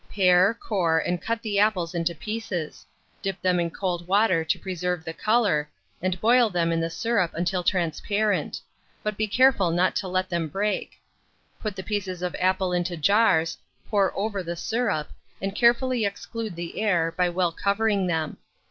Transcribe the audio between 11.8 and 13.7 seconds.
pieces of apple into jars,